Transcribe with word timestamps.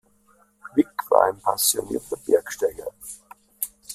Wick 0.73 1.11
war 1.11 1.25
ein 1.25 1.37
passionierter 1.41 2.17
Bergsteiger. 2.25 2.87